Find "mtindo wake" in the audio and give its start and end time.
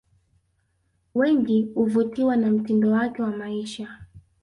2.51-3.21